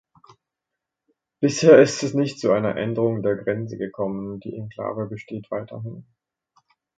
Bisher 1.39 1.79
ist 1.79 2.01
es 2.01 2.15
nicht 2.15 2.39
zu 2.39 2.51
einer 2.51 2.75
Änderung 2.75 3.21
der 3.21 3.35
Grenze 3.35 3.77
gekommen; 3.77 4.39
die 4.39 4.55
Enklave 4.57 5.05
besteht 5.05 5.51
weiterhin. 5.51 6.07